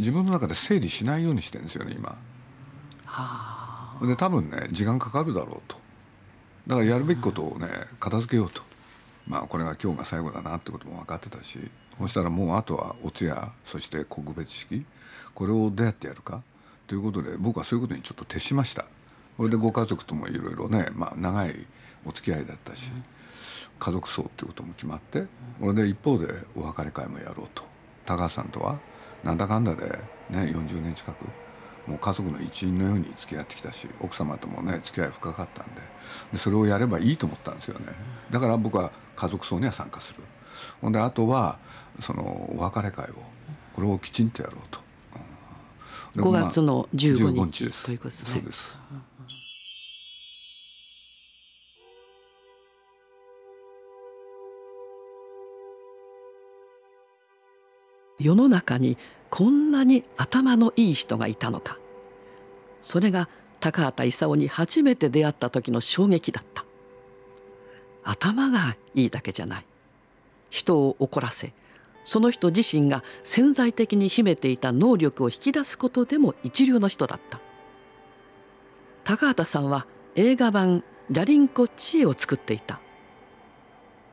[0.00, 2.08] 自分の中で整理しないようにしてるんですよね今。
[3.04, 5.76] はあ、で多分ね時間かかるだろうと。
[6.66, 7.68] だからやるべきことをね
[8.00, 8.60] 片付けようと。
[9.28, 11.58] まあこれが今日が最後だなってことも分かってたし
[11.98, 14.84] そしたらもうあとはお通夜そして告別式
[15.32, 16.42] これをどうやってやるか
[16.88, 18.86] ということで僕はそういうことにちょっと徹しました。
[19.36, 21.54] これでご家族ともいろいろね、まあ、長い
[22.04, 22.90] お付き合いだったし、
[23.80, 25.24] 家族葬っていうことも決まって
[25.60, 26.26] これで一方で
[26.56, 27.62] お別れ会もやろうと。
[28.06, 28.78] 高橋さんとは
[29.24, 29.86] なんだかんだで
[30.30, 31.24] ね40年近く
[31.86, 35.80] もう家族の一員のように付き合ってきたし奥様ともね付き合い深かったんで
[36.32, 37.86] でそれをやればいいと思ったんですよね。
[38.30, 40.20] だから僕は家族葬には参加する。
[40.80, 41.58] ほんであとは
[42.00, 42.22] その
[42.56, 43.14] お別れ会を
[43.74, 44.80] これをきちんとやろうと、
[46.16, 47.84] うん、5月の15日,、まあ、日です。
[47.86, 48.30] ということですね。
[48.32, 48.76] そうです。
[58.18, 58.96] 世の中に
[59.34, 61.80] こんなに頭のいい人がいたのか。
[62.82, 66.64] それが高畑勲に初めて出会った時の衝撃だった。
[68.04, 69.64] 頭がいいだけじゃない。
[70.50, 71.52] 人を怒らせ
[72.04, 77.40] その人自身が潜在的に秘めていた能力を引き出すことでも一流の人だった。
[79.02, 82.80] 高畑さんは映画版「ジャリンコ知恵」を作っていた。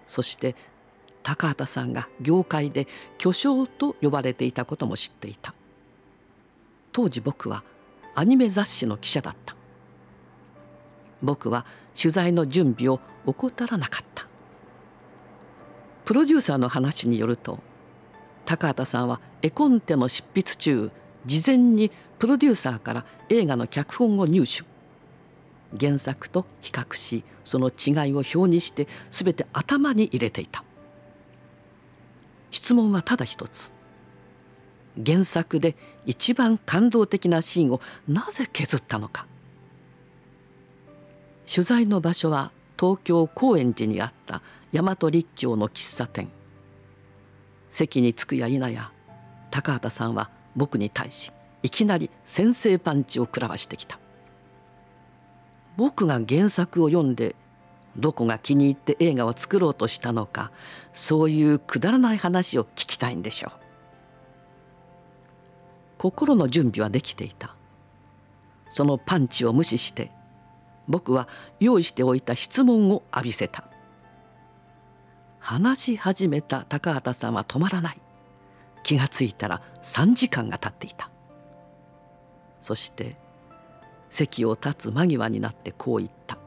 [0.08, 0.56] そして
[1.24, 5.54] 高畑さんが業界で巨匠と呼ばれていたことも知っていた。
[6.92, 7.64] 当時僕は
[8.16, 9.56] アニメ雑誌の記者だった。
[11.22, 11.66] 僕は
[12.00, 14.28] 取材の準備を怠らなかった。
[16.06, 17.60] プロデューサーの話によると
[18.46, 20.92] 高畑さんは絵コンテの執筆中
[21.26, 24.64] 事前にプロデューサーから映画の脚本を入手。
[25.80, 30.64] 原作と比較しその違いを表にして全て頭に入れていた。
[32.52, 33.74] 質問はただ一つ。
[35.04, 39.26] 原作で一番感動的なシーンをなぜ削ったのか。
[41.52, 44.42] 取材の場所は東京高円寺にあった
[44.74, 46.30] 大和立教の喫茶店。
[47.70, 48.92] 席に着くや否や
[49.50, 51.32] 高畑さんは僕に対し
[51.64, 54.00] いきなり先制パンチを食らわしてきた。
[55.78, 57.36] 僕が原作を読んで
[57.98, 60.52] どこが気に入って映画を作ろうとしたのか
[60.94, 63.52] そういうくだらない話を聞きたいんでしょう。
[65.98, 67.56] 心の準備はできていた。
[68.70, 70.12] そのパンチを無視して
[70.88, 71.28] 僕は
[71.60, 73.66] 用意しておいた質問を浴びせた。
[75.40, 78.02] 話し始めた高畑さんは止まらない。
[78.84, 81.10] 気がついたら3時間が経っていた。
[82.60, 83.16] そして
[84.10, 86.38] 席を立つ間際になってこう言った。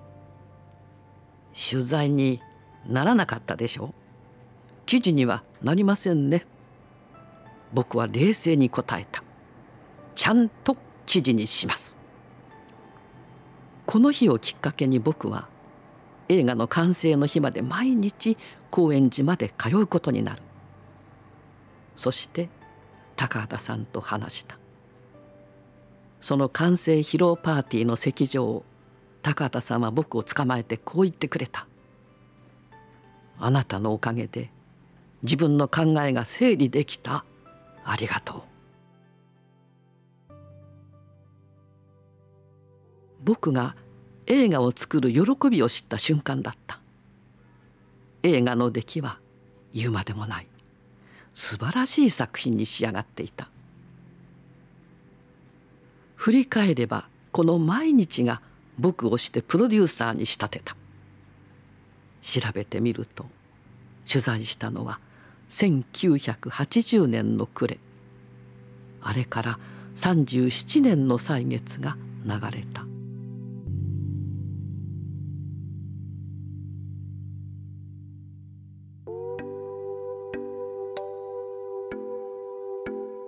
[1.55, 2.41] 取材に
[2.87, 3.87] ならなかったでしょ？
[3.87, 3.95] う
[4.87, 6.47] 記事にはなりませんね。
[7.73, 9.23] 僕は冷静に答えた。
[10.15, 10.77] ちゃんと
[11.07, 11.97] 記事にします。
[13.87, 15.49] この日をきっかけに僕は
[16.29, 18.37] 映画の完成の日まで毎日
[18.71, 20.43] 高円寺まで通うことになる。
[21.97, 22.49] そして
[23.17, 24.59] 高畑さんと話した。
[26.21, 28.65] その完成披露パーティーの席上を
[29.25, 31.67] 高畑さんは僕を捕まえてこう言ってくれた
[33.41, 34.51] 「あなたのおかげで
[35.23, 37.25] 自分の考えが整理できた。
[37.87, 38.43] ありがとう」
[43.25, 43.77] 僕が
[44.27, 46.79] 映画を作る喜びを知った瞬間だった。
[48.23, 49.21] 映画の出来は
[49.73, 50.49] 言うまでもない。
[51.33, 53.49] 素晴らしい作品に仕上がっていた。
[56.17, 58.43] 振り返ればこの毎日が
[58.79, 60.77] 僕をしてプロデューサーに仕立てた。
[62.23, 63.27] 調べてみると
[64.11, 64.99] 取材したのは
[65.51, 67.81] 1980年の暮れ。
[69.03, 69.59] あれから
[69.95, 72.87] 37年の歳月が流れた。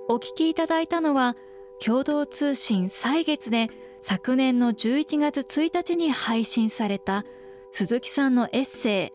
[0.09, 1.37] お聞きいただいたのは
[1.85, 3.69] 共同通信歳月で
[4.09, 7.25] 昨年の11月1日に配信された
[7.73, 9.13] 鈴木さんのエッセ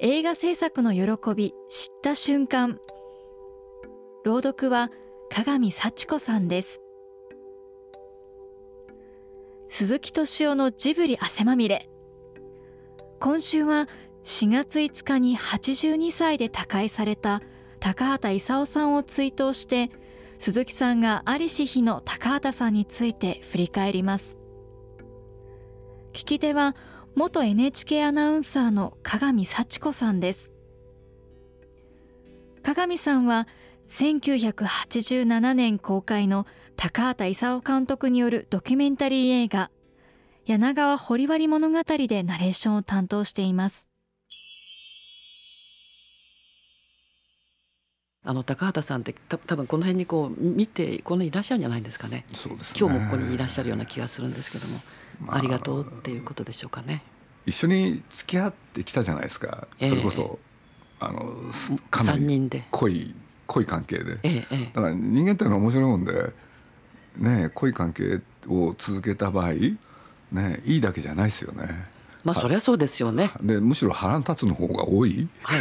[0.00, 2.80] イ映画制作の喜び知った瞬間。
[4.24, 4.90] 朗読は
[5.32, 6.80] 鏡幸子さんです。
[9.68, 11.88] 鈴木敏夫のジブリ汗まみれ。
[13.20, 13.88] 今週は
[14.24, 17.42] 4月5日に82歳で他界された
[17.78, 19.88] 高畑勲さんを追悼して
[20.40, 24.38] 鈴木さんが在し日の高畑さんについて振り返ります。
[26.14, 26.74] 聞き手は
[27.14, 30.50] 元 NHK アナウンサーの鏡幸子さんです。
[32.62, 33.46] 鏡さんは
[33.90, 39.70] 1987年公開の高畑勲監督によるドキュメンタリー映画
[40.46, 43.89] 柳川掘割物語でナレーションを担当しています。
[48.22, 52.24] あの高畑さんってた多分この辺にこう見てこのいらっしゃるんじゃないんですかね。
[52.32, 54.78] そうです、ね、今日もここにいらっしゃるような気がするんですけども、
[55.20, 57.02] まあ、ありがとうっていうことでしょうかね。
[57.46, 60.38] 一緒に付き合ってきたじゃないですか、えー、それこそ
[61.00, 61.32] あの
[61.90, 63.14] かなり濃い
[63.46, 66.32] 濃い関係で、ええ、だから人間ってのは面白いもんで、
[67.16, 69.52] ね、濃い関係を続けた場合、
[70.30, 71.66] ね、いいだけじゃないですよね。
[72.22, 73.32] まあそりゃそうですよね。
[73.40, 75.26] でむしろ腹立つの方が多い。
[75.42, 75.60] はい。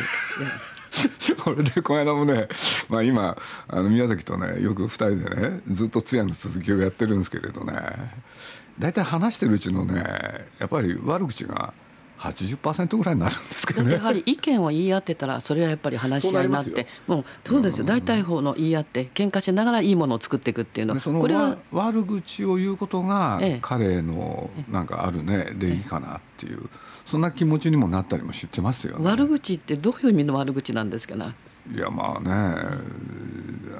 [1.43, 2.47] これでこの間もね、
[2.89, 3.37] まあ、今
[3.67, 7.73] あの宮崎とねよく2人でねずっと通夜の続きをやってるんですけれどね。
[8.77, 10.03] 大体話してるうちのね
[10.57, 11.73] やっぱり悪口が
[12.19, 13.93] 80%ぐらいになるんですけどね。
[13.93, 17.85] やはり意見を言い合ってたらそれはやっぱり話し合いになってもうそうですよ。
[17.85, 26.69] 大体法の言い合って喧嘩しながらいいものを作っていくっていうのはこれは悪口を言うことが彼のなんかあるね礼儀かなっていう
[27.09, 31.33] そんな気持ちにもなったりもしてますよ、ね、悪口ってどういう意味の悪口なんですかね
[31.73, 32.31] いやまあね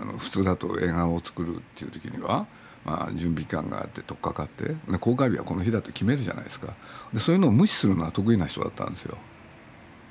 [0.01, 2.47] あの普通だと映画を作るっていう時には
[2.85, 6.73] まあ、準備期間があって取っかかってで公開日はこの日だと決めるじゃないですか。
[7.13, 9.17] でそういうのを無視するのは得意な人だったんですよ。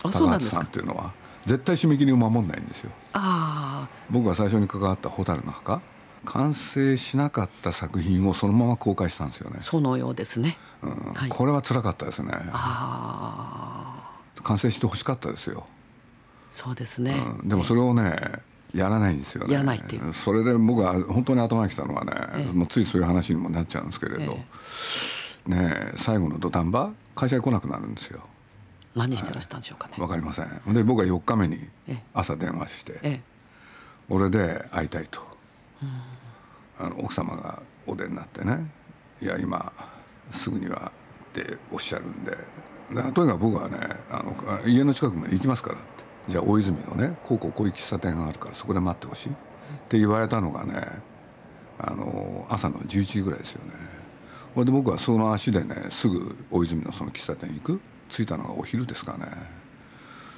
[0.03, 1.13] 高橋さんっていうのは。
[1.47, 2.91] 絶対締め切りを守んないんですよ。
[3.15, 5.81] あ僕が最初に関わった「蛍の墓」
[6.25, 9.59] 完成しなかった作品をそのまま公開したんですよね。
[9.61, 11.13] そのようですね、うん。
[11.15, 12.33] はい、これは辛かったですね。
[14.43, 15.67] 完成してほしかったですよ。
[16.51, 18.17] そうですね、うん、でもそれをね
[18.75, 19.53] やらないんですよね。
[19.53, 20.15] やらないっていう。
[20.15, 24.39] それで僕は本当に頭にきたのはね、ええ、もうついそういう話にもなっちゃうんですけれど、
[25.49, 28.21] え、ね最後の土壇場会社に来なくなるんですよ。
[28.95, 29.95] 何してらしたんでしょうかね。
[29.99, 30.75] わ、はい、かりません。
[30.75, 31.59] で僕は4日目に
[32.15, 33.21] 朝電話して、
[34.09, 35.21] 俺で会いたいと、
[36.79, 38.71] あの奥様がお出になってね。
[39.21, 39.73] いや今
[40.31, 40.93] すぐには
[41.31, 42.37] っておっしゃるんで。
[43.13, 43.79] とにかく僕はね
[44.11, 44.35] あの
[44.67, 45.89] 家の近くまで行きますからって。
[46.29, 49.29] じゃあ大泉のねこうこうこういう喫茶店があるからそこで待ってほしい。
[49.31, 49.33] っ
[49.89, 50.87] て言われたのがね
[51.79, 53.73] あの朝の11時ぐらいですよね。
[54.55, 57.81] これで僕はその足でねすぐ大泉のその喫茶店行く。
[58.11, 59.27] 着いたのがお昼ですかね。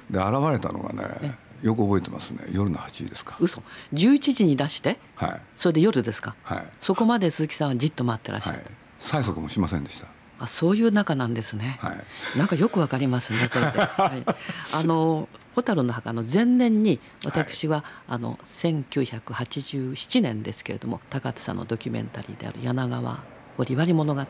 [0.09, 2.39] で現れたのがねよく覚えてますね。
[2.51, 3.37] 夜の8時ですか。
[3.39, 3.61] 嘘。
[3.93, 8.65] 11時に出して、はい、それで夜ですか、はい、そこまで鈴木さんはじっと待ってらっしゃる、はい、
[9.01, 10.07] 催促もしませんでした。
[10.41, 11.93] あそういう仲なんですね、は
[12.35, 14.23] い、なんかよくわかりますねそれで、はい、
[14.73, 23.23] あの蛍の墓の前年に私は、はい、あの1987年ですけれども高津さんのドキュメンタリーである柳川
[23.59, 24.27] 織割物語の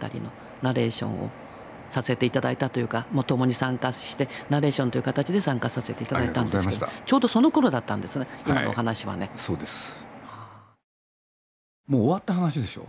[0.61, 1.29] ナレーションを
[1.91, 10.03] させていただいたというかもう共に参加してナレーションという形で参加させていただいたんですけどちょうどその頃だったんですね今のお話はね、はい、そうです。
[11.88, 12.85] もう終わった話でしょ？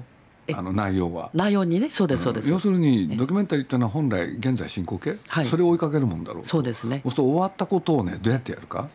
[0.54, 1.30] あの内容は。
[1.34, 1.90] 内容にね？
[1.90, 7.00] そうですそうです、要するにドキュメンタリーっていうのは本来現在進行形、はい、それを追いかけるもんだろうそうですね。
[7.02, 8.88] そうすると終わったことをねどうやってやるか？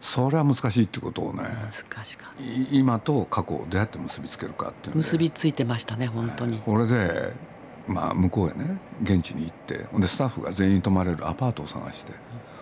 [0.00, 2.32] それは難しいってことをね難しか
[2.70, 7.32] 今と過去をどうやって結びつけるかっていう、結びついてましたね本当に、これで
[7.86, 12.12] まあ向こうへね現地に行ってでスタッフが全員泊まれるアパートを探して、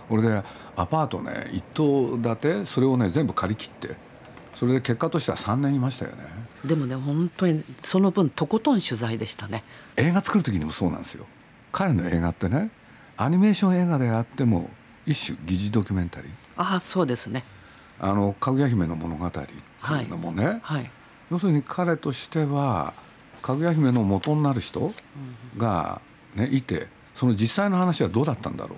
[0.09, 0.43] これで
[0.77, 3.97] アパートね一棟建てそれをね全部借り切って
[4.59, 6.19] それで結果としては3年いましたよね。
[6.65, 9.65] でもね本当にその分とことん取材でしたね。
[9.96, 11.27] 映画作る時にもそうなんですよ。
[11.73, 12.70] 彼の映画ってね
[13.17, 14.70] アニメーション映画であっても
[15.06, 16.31] 一種疑似ドキュメンタリー。
[16.56, 17.44] ああそうですね。
[18.01, 19.43] あのかぐや姫の物語ってい
[20.05, 20.58] うのもね、はい。
[20.63, 20.91] はい、
[21.31, 22.94] 要するに彼としては
[23.43, 24.93] かぐや姫の元になる人
[25.58, 26.01] が、
[26.34, 28.77] ね、いてその実際の話はどうだったんだろ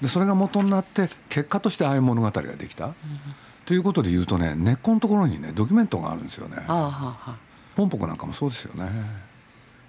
[0.00, 2.94] うでそれが元になって結果としてああいう物語ができた、うん
[3.68, 6.56] ということで言うとね根っこのところにねドキュメントがあるんですよね。
[7.76, 8.88] ポンポコなんかもそうですよね。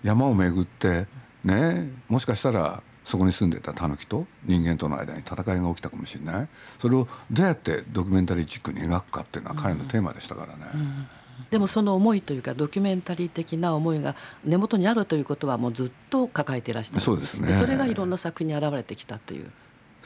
[0.04, 1.08] 山を巡って
[1.46, 6.50] ねもしかしたらそこに住んでたタヌキと人間との間に戦いが起きたかもしれない
[6.82, 10.70] それをどうやってドキュメンタリーチックに描くかっていうのは彼のテーマでしたからね。
[10.74, 11.08] うんうん
[11.50, 17.54] でもその思いというかドキュメンタリー的な思いが根元にあるということはもうずっと抱えていらっしゃるそうですね。
[17.54, 19.52] それがいろんな作品に現れてきたという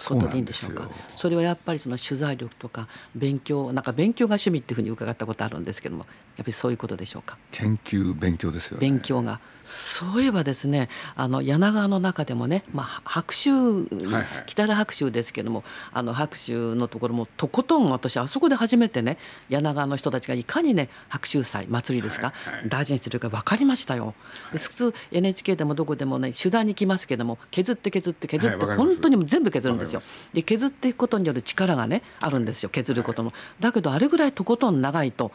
[0.08, 0.90] ことでいいんでしょうか？
[1.16, 6.06] それはやっぱりその取材力とか勉強なんか勉強が趣味っていうふうに伺ったことあるんですけども
[6.38, 7.38] やっぱりそういうことでしょうか？
[7.52, 9.40] 研究勉強ですよ、ね、勉強が。
[9.64, 15.64] そういえばですねあの柳川の中でもね、まあ、白州、はいはい、北原白州ですけども
[15.94, 24.16] あの白州のところもとことん私あそこで初めてね柳川の人たちがいかにね白州祭祭りですか、はいはい、大事にしてるか分かりましたよ。
[24.52, 30.02] 普通 NHK でもどこでもね取材に来ますけども削って削って削って、はい、本当に全部削るんですよ。
[30.34, 33.32] で削っていくことによる力がねあるんですよ削ることの。
[33.62, 35.32] だけどあれぐらいとことん長いと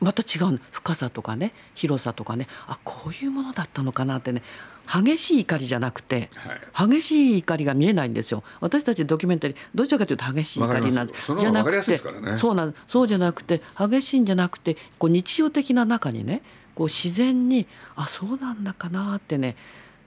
[0.00, 2.46] また違う深さとかね広さとかね。
[2.66, 4.42] あこういうものだったのかなってね。
[4.90, 6.30] 激しい怒りじゃなくて、
[6.74, 8.42] はい、激しい怒りが見えないんですよ。
[8.60, 11.38] 私たちドキュメンタリーどちらかというと激しい怒りなんです。
[11.38, 11.92] じゃなくて、
[12.22, 16.40] ね、そうなんそうじゃなくて激しいんじゃなくてこう日常的な中にね
[16.74, 17.66] こう自然に
[17.96, 19.56] あそうなんだかなってね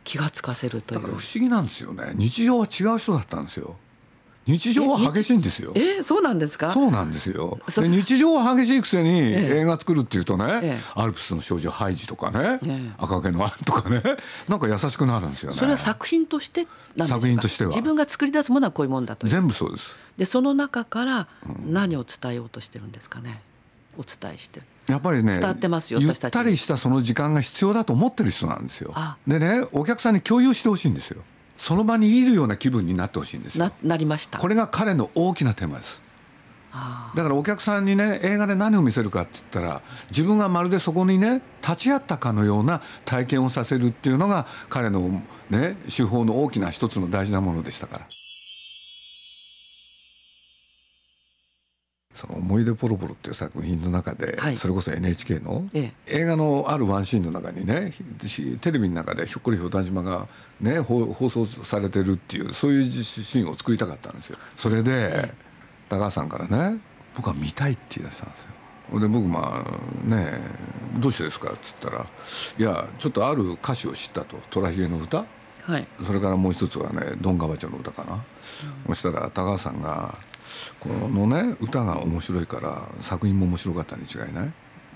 [0.03, 1.01] 気がつかせるという。
[1.01, 2.13] だから不思議なんですよね。
[2.15, 3.75] 日常は違う人だったんですよ
[4.51, 5.71] 日常は激しいんですよ。
[5.75, 6.71] えそうなんですか？
[6.71, 7.59] そうなんですよ。
[7.75, 12.59] で日常は激しいくせに映画作るっていうとね、アルプスの少女ハイジとかね、
[12.97, 14.01] 赤毛のアンとかね、
[14.47, 15.57] なんか優しくなるんですよね。
[15.57, 16.67] それは作品として
[17.07, 19.91] 作品としては自分が作り出すものはこういうもんだと全部そうです。
[20.17, 21.27] でその中から
[21.65, 23.41] 何を伝えようとしてるんですかね？
[23.97, 28.93] お伝えしてやっぱりね伝わってますよゆったりしたその時間が必要だと思ってる人なんですよ。
[29.27, 31.21] でねお客さんに共有してほしいんですよ。
[31.61, 34.39] その場にいるような気分になってほしいんですななりました。
[34.39, 36.01] これが彼の大きなテーマです。
[37.15, 48.05] だからお客さんにね映画で何を見せるかって言ったら自分がまるでそこにね立ち会ったかのような体験をさせるっていうのが彼のね手法の大きな一つの大事なものでしたから。
[52.21, 55.65] その思い出ポロポロっていう作品の中で、はい、それこそ NHK の
[56.05, 57.93] 映画のあるワンシーンの中にね
[58.61, 60.27] テレビの中でひょっこりひょうたん島が
[60.59, 64.37] ね放送されてるっていうそういうシーンを作りたかったんですよ。
[64.55, 65.33] それで
[65.89, 66.79] 高橋さんからね
[67.15, 68.41] 僕は見たいって言い出したんです
[68.93, 68.99] よ。
[68.99, 70.39] で僕まあね
[70.99, 71.49] どうしてですか？
[71.51, 72.05] っつったら
[72.59, 75.25] いやちょっとある歌詞を知ったと「虎ひげの歌」
[75.63, 80.17] はい、それからもう一つはね「ドンガバチョの歌」かな、うん、そしたら高橋さんが
[80.79, 84.51] このね歌が面白いから作品も面白かったに違いない。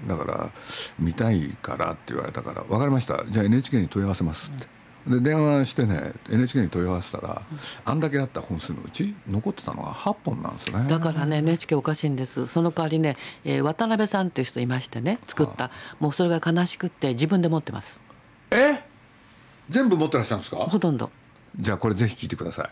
[0.07, 0.51] だから
[0.99, 3.23] 見たいからって言われたから分かりました。
[3.29, 4.67] じゃあ NHK に問い合わせますって。
[5.07, 7.43] で電話してね NHK に問い合わせたら、
[7.85, 10.85] あんだけあった本数のうち残ってたのは8本なんですね。
[10.89, 12.47] だからね NHK おかしいんです。
[12.47, 15.69] その代わりね、えー、渡辺さんっていう人いましてね作った。
[15.99, 18.01] もうそれが悲しくって自分で持ってます。
[18.49, 18.79] え？
[19.69, 20.57] 全部持ってらっしゃるんですか？
[20.57, 21.11] ほとんど。
[21.57, 22.69] じゃあこれぜひ聞いてください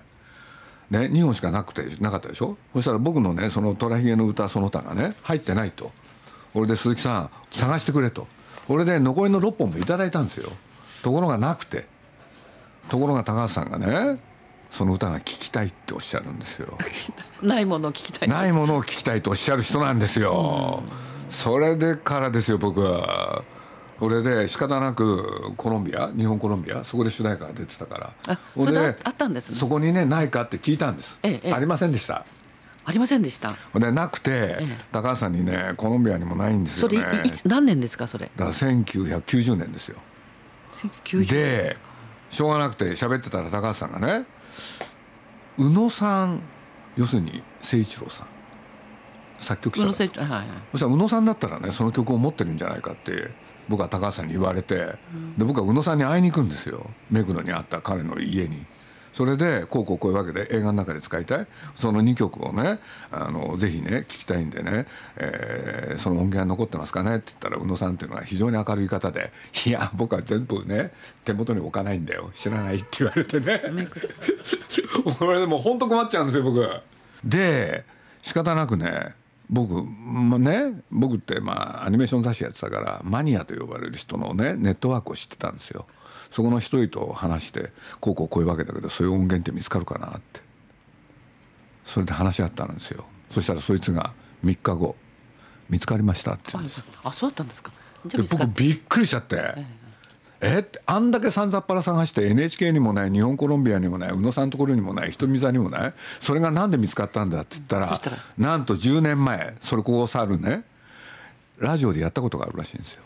[0.93, 2.55] ね、2本しかなくてなかったでしょ？
[2.75, 5.91] そしたら僕のねその「虎ひげの歌その他」がね入ってないと。
[6.53, 8.27] 俺で鈴木さん探してくれと。
[8.69, 10.51] 俺で残りの6本もいただいたんですよ。
[11.01, 11.87] ところがなくて。
[12.89, 14.19] ところが高橋さんがね
[14.69, 16.77] その歌が聞きたいっておっしゃるんですよ。
[17.41, 18.29] ないものを聞きたい。
[18.29, 20.83] ないものを聞きたいとおっしゃる人なんですよ、
[21.29, 23.43] それでからですよ僕は
[24.03, 28.13] それで仕方なくコロンビア日本コロンビアそこで主題歌が出てたから。
[28.27, 32.25] あそれであったんです、ね、そこにねないかって聞いたんです、ええ、ありませんでした。
[32.83, 33.55] ありませんでした。
[33.73, 36.97] でなくて、ええ、高橋さんにねコロンビアにもないんですよね。
[36.97, 38.29] それ何年ですかそれ？
[38.35, 39.95] だから1990年ですよ。
[41.05, 41.77] 1990で
[42.29, 44.25] しょうがなくて喋ってたら高橋さんがね
[45.57, 46.41] 宇野さん
[46.97, 48.27] 要するに誠一郎さん。
[49.39, 53.31] 作曲者だはいはい、そしたら宇野さんだったらねその曲を持ってるんじゃないかって
[53.69, 54.75] 僕は高橋さんに言われて、
[55.37, 56.89] で僕は宇野さんに会いに行くんですよ。
[57.09, 58.65] 目黒にあった彼の家に。
[59.13, 61.47] それでこうこうこういうわけで映画の中で使いたい。
[61.75, 62.79] その2曲をね
[63.11, 67.17] あのぜひね聞きたいんでね、えー、その音源は残ってますかね？
[67.17, 69.31] って言ったら宇野さんっていうのは非常に明るい方で
[69.67, 70.91] 「いや僕は全部ね
[71.25, 72.31] 手元に置かないんだよ。
[72.33, 73.61] 知らない」って言われてね。
[75.19, 76.67] これ でも本当困っちゃうんですよ僕。
[77.23, 77.85] で
[78.23, 79.13] 仕方なくね
[79.49, 85.85] 僕、まあ、ね僕ってまあアニメーション雑誌やってたからマニアと呼ばれる人のねネットワークを知ってたんですよ。
[86.31, 90.41] そこの一人と話してこうこうこういうわけだけどそういう音源って見つかるかなって。
[91.85, 93.05] それで話し合ったんですよ。
[93.31, 94.95] そしたらそいつが3日後
[95.69, 96.51] 見つかりましたって。
[97.03, 97.71] あそうだったんですか。
[98.31, 99.82] 僕びっくりしちゃって、ええ
[100.43, 100.59] え？
[100.59, 105.93] ってあんだけさんざっぱら探して NHK にもない日本コロンビアにもない宇野さんのところにもない人見座にもない？
[106.19, 107.99] それがなんで見つかったんだって言ったら
[108.37, 110.63] なんと10年前それここ去るね
[111.59, 113.03] ラジオでやったことがあるらしいんですよ。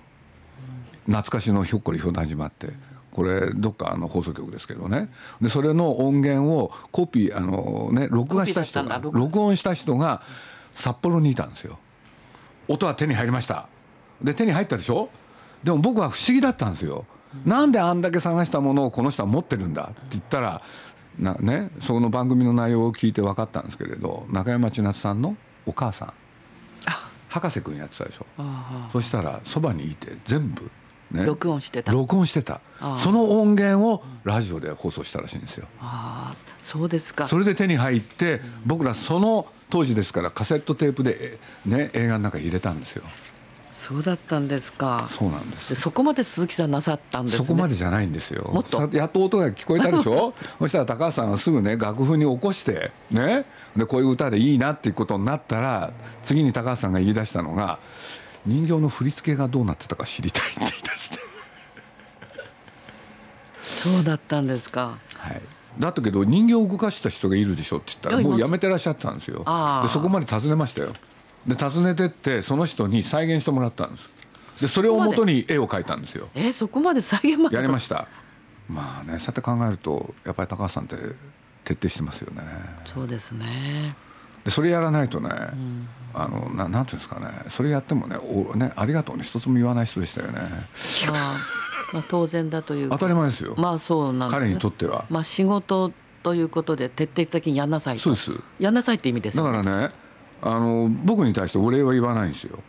[1.06, 2.70] 懐かしのひょっこりひょうたん島って。
[3.12, 5.10] これどっかの放送局ですけどね。
[5.42, 10.22] でそれの音源をコピーあのね録画した人が録音した人が
[10.76, 11.80] 札幌にいたんですよ。
[12.68, 13.68] 音は手に入りました。
[14.22, 15.10] で手に入ったでしょ？
[15.64, 17.06] でも僕は不思議だったんですよ
[17.46, 19.84] なんであんだけ探したものをこの人は持ってるんだ？
[19.84, 20.62] って言ったら
[21.20, 26.14] な、ね、その番組の内容を聞いて分かったんですけれど中山千夏さんのお母さん。
[27.30, 28.26] 博士君やってたでしょ？
[28.92, 30.72] そしたらそばにいて全部
[31.12, 31.92] ね、録音してた。
[31.94, 32.60] 録音してた。
[32.98, 35.68] その音源をラジオで放送したらしいんですよ。
[35.80, 37.28] ああそうですか。
[37.28, 43.04] それで手に入って僕らその当時ですからカセットテープで、ね、映画の中に入れたんですよ
[43.78, 45.08] そうだったんですか。
[45.20, 45.76] そうなんです。
[45.76, 48.50] そこまで鈴木さんなさったんです、ね、そこまでじゃないんですよ。
[48.52, 48.90] もっと。
[48.92, 50.34] やっと音が聞こえたでしょ？
[50.58, 53.46] そしたら高橋さんがすぐね楽譜に起こしてね？
[53.76, 55.94] でこういう歌でいいなっていうことになったら
[56.24, 57.78] 次に高橋さんが言い出したのが
[58.48, 61.20] 人形の振り付けがどうなってたか知りたいって言い出して。
[63.62, 64.98] そうだったんですか。
[65.14, 65.42] はい。
[65.78, 69.46] だったけど人形を動かした人がいるでしょって言ったらもうやめてらっしゃったんですよ。
[69.84, 70.94] でそこまで尋ねましたよ
[71.48, 74.10] で訪ねてってその人に再現してもらったんです。
[74.62, 76.30] でそれをもとに絵を描いたんですよ。
[76.36, 78.08] えー、そこまで再現やりました。
[78.68, 80.96] まあねそうやって考えるとやっぱり高橋さんって
[81.64, 82.42] 徹底してますよね。
[82.86, 83.96] そうですね。
[84.44, 87.28] でそれやらないとね、うん、あのななんていうんですかね。
[87.50, 90.42] それやってもねおねありがとうね一つも言わない人でしたよね。
[90.42, 91.38] まあ、
[91.94, 93.56] まあ当然だという当たり前ですよ。
[93.58, 95.06] まあそうなん、ね、彼にとっては。
[95.10, 98.32] まあ仕事ということで徹底的にやんなさいそうです。
[98.60, 100.07] やんなさいって意味です、ね、だからね
[100.42, 102.60] あの僕に対してお礼は言わないんですよ。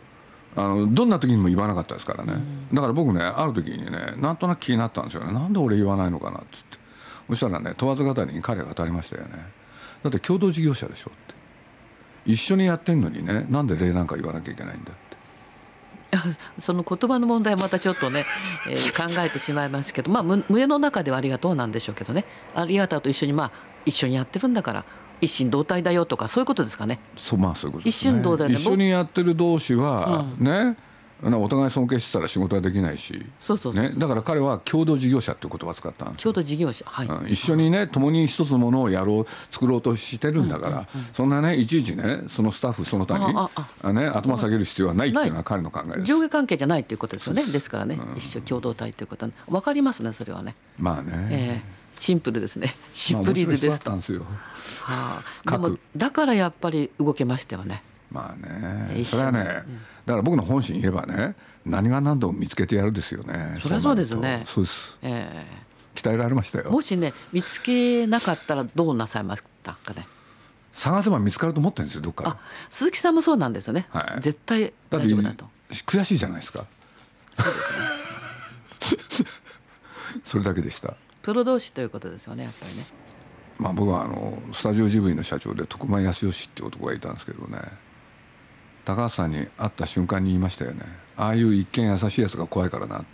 [0.55, 5.31] あのどんな時にも言わなかったですからね、うん、だから僕ねある時にねなんとなく気になったんですよね。
[5.31, 6.79] なんで俺言わないのかなっつって。
[7.29, 9.29] そしたらね問わず語りに彼が語りましたよね。
[10.03, 11.35] だって共同事業者でしょって。
[12.25, 14.99] 一緒にやってんのにねなんで礼なんか言わなきゃいけないんだって。
[16.59, 18.25] その言葉の問題またちょっとね、
[18.67, 20.11] えー、 考えてしまいますけど。
[20.11, 22.25] まあ胸の中ではありがとうなんでしょうけどね。
[22.55, 23.51] ありがとうと一緒にまあ
[23.85, 24.85] 一緒にやってるんだから
[25.21, 26.99] 一心同体だよとかそういうことですかね。
[27.15, 30.77] そうまあそういうこと、ね、一心同体一緒にやってる同士は、うん、ね
[31.21, 43.49] お互い尊敬してたら仕事はできないしそうそうね、だから彼は共同事業者っていう言葉を使ったんです共同事業者、はい、うん、一緒にね共に一つのものをやろう作ろうとしてるんだから、うんうんうん、そんなねいちいちねそのスタッフその他にあ
[43.81, 46.03] あね、頭下げる必要はないっていうのは彼の考えです。
[46.05, 47.43] 上下関係じゃないっていうことですよね。
[47.45, 49.31] ですからね、うん、一緒共同体ということは。
[49.49, 50.55] 分かりますねそれはね。
[50.77, 52.75] まあね、えー、シンプルですね。
[52.93, 53.99] シンプルイズベスト、は
[55.45, 57.83] あ、でもだからやっぱり動けましたよね。
[58.09, 59.43] まあねそれはね、
[60.05, 63.59] だから僕の本心言えばね何が何度も見つけてやるですよね。
[63.61, 64.43] そりゃそうですね。
[64.47, 66.71] そうです、えー、鍛えられましたよ。
[66.71, 70.07] もしね見つけなかったらどうなさいましたかね。
[70.73, 72.37] 探せば見つかると思ってるんですよどっか
[72.69, 75.45] 鈴木さんもそうなんですよね、はい、絶対大丈夫だと。
[75.69, 76.65] 悔しいじゃないですか。
[77.35, 77.59] そうで
[79.11, 79.29] すね。
[80.23, 82.85] それだけでしたプロ同士ということですよねやっぱりね。
[83.57, 87.59] まあ僕はあのスタジオジブリの社長で徳間康義って男がいたんですけどね。
[88.85, 90.81] 高橋さんに会った瞬間に言いましたよね。
[91.17, 93.05] ああいう一見優しいやつが怖いからなって。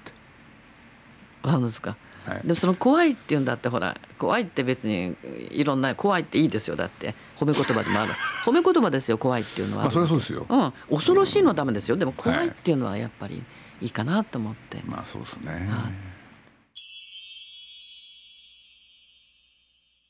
[1.43, 5.15] 何ですか、はい、でもその怖いっていうんだってほら怖いって別に
[5.51, 7.15] いろんな怖いっていいですよだって。
[7.37, 8.13] 褒め言葉でもある。
[8.45, 9.83] 褒め言葉ですよ怖いっていうのは。
[9.83, 11.97] まあそれはそうですよ、うん、恐ろしいのはダメですよ。
[11.97, 13.43] でも怖いっていうのはやっぱり
[13.81, 16.04] いいかなと思って、はい、まあそうですね、はい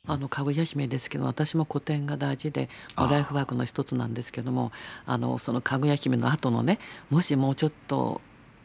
[0.07, 4.71] あのかぐや姫ですけど私も古典が大事でライフワークの一つなんですけども
[5.05, 8.21] あのそのかぐや姫の後のねもしもうちょっと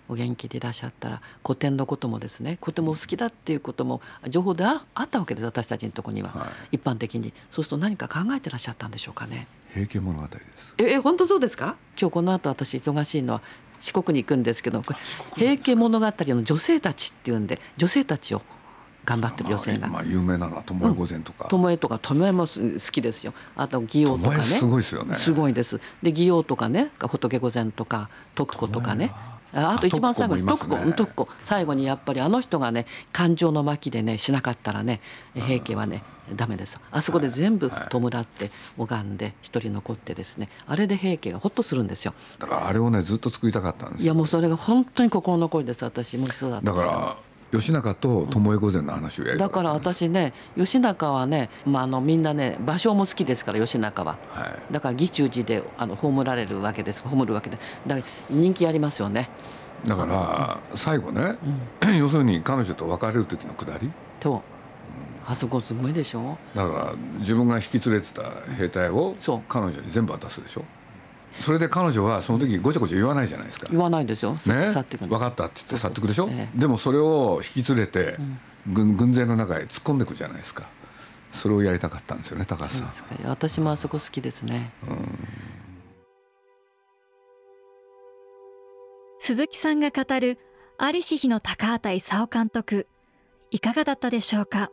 [0.09, 7.33] お元気でいらっしゃったら古典のこともですね古典も好きだっていうことも情報であったわけです私たちのとこには、はい、一般的に。
[7.49, 9.47] そうすると何か考えてらっしゃったんでしょうかね。
[9.73, 10.75] 平家物語です。
[10.79, 11.77] ええ本当そうですか？
[11.97, 13.43] 今日この後私忙しいのは
[13.79, 14.83] 四国に行くんですけど
[15.37, 18.43] 平家物語の女性たちっていうんで女性たちを
[19.11, 21.49] 頑張ってる女性が、まあ、有名なのは巴御前とか。
[21.49, 23.35] 巴、うん、とか巴も好きですよ。
[23.57, 24.43] あと祇園とかね。
[24.43, 25.17] すごいですよね。
[25.17, 25.81] すごいです。
[26.01, 29.13] で祇園とかね仏御前とか徳子とかね。
[29.53, 31.29] あと一番最後に徳子、ね、徳子。
[31.43, 35.01] 最後にやっぱりあの人がね感情の巻でねしなかったらね
[35.35, 36.05] 平家はね
[36.37, 36.79] ダメです。
[36.93, 40.49] あそこで全部弔って拝んで一人残ってですね。
[40.69, 42.15] あれで平家がほっとするんですよ。
[42.39, 46.27] だからあれをねずっと作りたかったんですいやもうそれが本当に心残りです私も。
[46.27, 47.17] そうだっただから
[47.53, 57.03] 義仲と巴御前の話をやりだから私ね義仲はね、まあ、あのみんなね芭蕉も好きですから義仲は、はい、だから義中寺であの葬られるわけです。
[57.03, 57.59] 葬るわけで。
[57.87, 59.29] だから人気ありますよね。
[59.87, 61.37] だから最後ね、
[61.83, 63.91] うん、 要するに彼女と別れる時のくだり。
[64.21, 64.43] と
[65.27, 66.39] あそこすごいでしょ。
[66.55, 68.23] だから自分が引き連れてた
[68.55, 69.17] 兵隊を
[69.49, 70.65] 彼女に全部渡すでしょ
[71.39, 73.69] それで彼女はその時ごちゃごちゃ言わないじゃないですか。
[73.71, 76.29] 言わないですよ、ね、分かったって言って去ってくでしょ？
[76.31, 78.17] ええ、でもそれを引き連れて、
[78.67, 80.69] 軍軍勢の中へ突っ込んでいくじゃないですか。
[81.33, 82.89] それをやりたかったんですよね高橋さん。
[83.25, 85.19] 私もあそこ好きですね、うん、
[89.21, 90.39] 鈴木さんが語る
[90.79, 92.89] 在りし日の高畑勲監督
[93.53, 94.73] いかがだったでしょうか？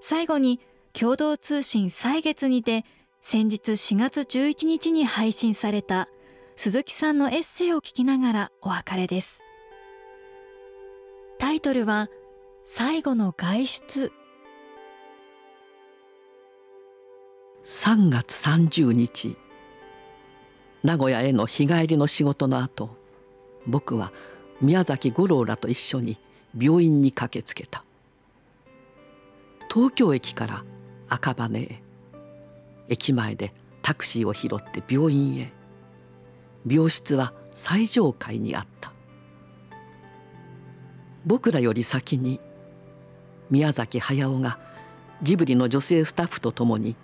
[0.00, 0.60] 最後に
[0.92, 2.84] 共同通信歳月にて
[3.26, 6.10] 先日4月11日に配信された
[6.56, 9.42] 鈴木さんのエッセイを聞きながらお別れです。
[11.38, 12.10] タイトルは
[12.66, 14.12] 最後の外出。
[17.62, 19.38] 3月30日
[20.82, 22.90] 名古屋への日帰りの仕事の後
[23.66, 24.12] 僕は
[24.60, 26.18] 宮崎五郎らと一緒に
[26.60, 27.86] 病院に駆けつけた。
[29.72, 30.64] 東京駅から
[31.08, 31.83] 赤羽へ。
[32.88, 35.52] 駅前でタクシーを拾って病院へ。
[36.66, 38.92] 病室は最上階にあった。
[41.26, 42.40] 僕らより先に
[43.50, 44.58] 宮崎駿が
[45.22, 46.96] ジブリの女性スタッフと共に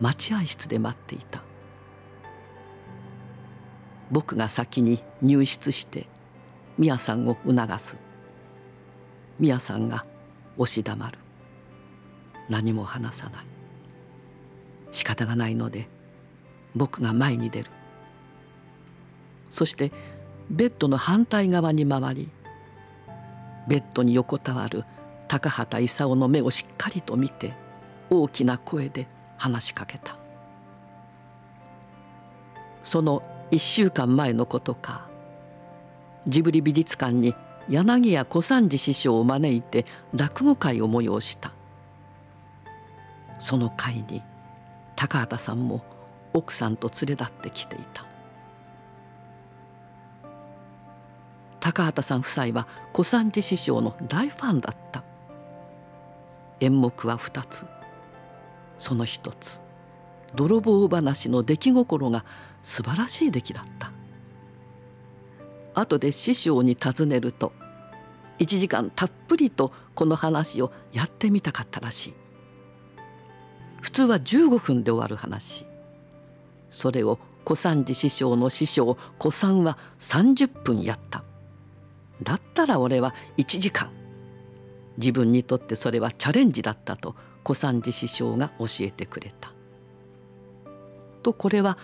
[0.00, 1.42] 待合室で待っていた。
[4.10, 6.06] 僕が先に入室して
[6.78, 7.96] 宮さんを促す。
[9.38, 10.04] 宮さんが
[10.56, 11.18] 押し黙る。
[12.48, 13.55] 何も話さない。
[14.96, 15.88] 仕方がないので
[16.74, 17.70] 僕が前に出る。
[19.50, 19.92] そして
[20.48, 22.30] ベッドの反対側に回り
[23.68, 24.84] ベッドに横たわる
[25.28, 27.52] 高畑勲の目をしっかりと見て
[28.08, 29.06] 大きな声で
[29.36, 30.16] 話しかけた。
[32.82, 35.08] その一週間前のことか
[36.26, 37.34] ジブリ美術館に
[37.68, 41.52] 柳家小三治師匠を招いて落語会を催した。
[43.38, 44.22] その会に
[44.96, 45.84] 高畑さんも
[46.32, 48.04] 奥さんと連れ立ってきていた。
[51.60, 55.04] 高畑さん夫妻は小三治師匠の大ファンだった。
[56.60, 57.66] 演目は2つ。
[58.78, 59.60] その一つ。
[60.34, 62.24] 泥棒話の出来心が
[62.62, 63.92] 素晴らしい出来だった。
[65.74, 67.52] 後で師匠に尋ねると
[68.38, 72.14] 1時間たっぷりとこの話をやってみたかったらしい。
[73.86, 75.64] 普通は15分で終わる話。
[76.70, 81.22] それを小三治師匠の師匠小三は30分やった。
[82.20, 83.88] だったら俺は1時間。
[84.98, 89.52] 自分にとってそれはチャレンジだったと小三治師匠が教えてくれた。
[91.22, 91.78] とこれは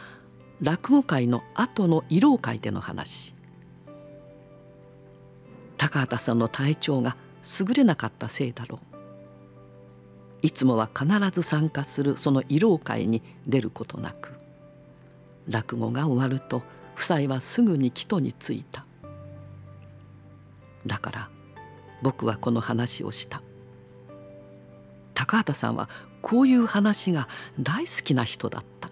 [0.60, 3.36] 落語会の後の慰労会での話。
[5.78, 7.16] 高畑さんの体調が
[7.60, 8.91] 優れなかったせいだろう。
[10.42, 14.33] いつもは必ず参加するその慰労会に出ることなく
[15.48, 16.62] 落語が終わると
[16.94, 18.85] 夫妻はすぐに帰途に着いた。
[20.87, 21.31] だから
[22.02, 23.42] 僕はこの話をした。
[25.14, 25.88] 高畑さんは
[26.20, 27.28] こういう話が
[27.59, 28.90] 大好きな人だった。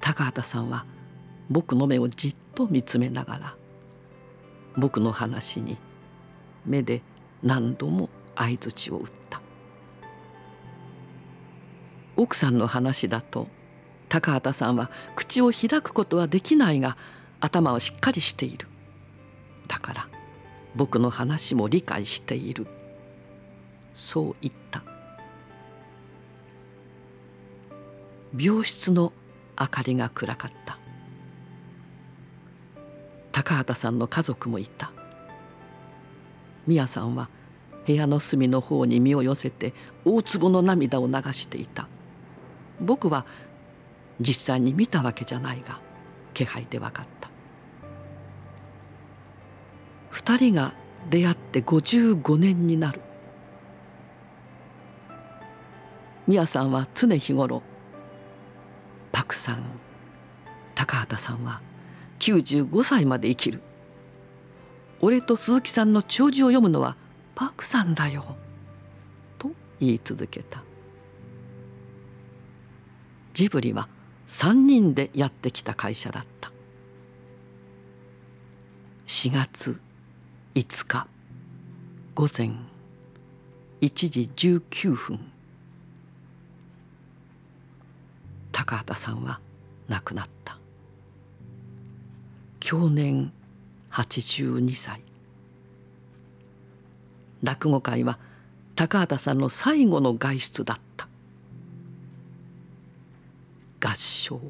[0.00, 0.86] 高畑さんは
[1.50, 3.56] 僕の目をじっと見つめながら
[4.76, 5.76] 僕の話に
[6.64, 7.02] 目で
[7.42, 9.40] 何度も相づちを打った。
[12.16, 13.48] 奥さんの話だと
[14.08, 16.96] 高畑さんは口を開くことはできないが
[17.40, 18.68] 頭はしっかりしている。
[19.66, 20.08] だから
[20.74, 22.66] 僕の話も理解している。
[23.92, 24.82] そう言った。
[28.38, 29.12] 病室の
[29.58, 30.78] 明かりが暗かった。
[33.32, 34.92] 高畑さんの家族もいた。
[36.66, 37.28] 宮さんは
[37.86, 39.72] 部屋の隅の方に身を寄せて
[40.04, 41.88] 大粒の涙を流していた。
[42.80, 43.24] 僕は
[44.20, 45.80] 実際に見たわけじゃないが
[46.34, 47.30] 気配で分かった。
[50.10, 50.74] 二人が
[51.10, 53.00] 出会って55年になる。
[56.26, 57.62] 宮さんは常日頃
[59.12, 59.62] パクさん
[60.74, 61.62] 高畑さんは
[62.18, 63.62] 95歳まで生きる。
[65.00, 66.96] 俺と鈴木さんの弔辞を読むのは
[67.36, 68.34] パクさんだよ」
[69.38, 70.64] と言い続けた。
[73.34, 73.88] ジブリは
[74.26, 76.50] 3人でやってきた会社だった。
[79.06, 79.80] 4月
[80.54, 81.06] 5日
[82.14, 82.52] 午前
[83.82, 85.20] 1時19分。
[88.50, 89.38] 高畑さんは
[89.86, 90.58] 亡くなった。
[92.58, 93.30] 去年
[93.90, 95.05] 82歳。
[97.42, 98.18] 落語会は
[98.74, 101.08] 高畑さんの最後の外出だった。
[103.80, 104.40] 合唱。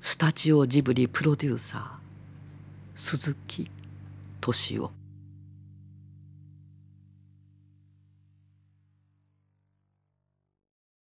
[0.00, 1.90] スタジオジブリプロデューサー
[2.94, 3.70] 鈴木
[4.40, 4.92] 敏夫。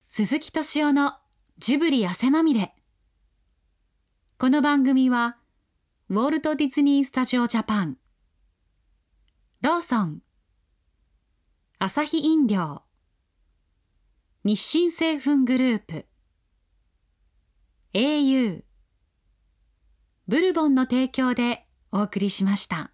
[0.07, 1.13] 鈴木敏夫の
[1.59, 2.73] ジブリ汗まみれ。
[4.37, 5.37] この番組は
[6.09, 7.97] ウォルト・ディズニー・スタジオ・ジャパン。
[9.61, 10.21] ローソン。
[11.79, 12.81] アサヒ飲料。
[14.45, 16.05] 日清製粉グループ。
[17.93, 18.63] au
[20.29, 22.93] ブルボンの提供でお送りしました。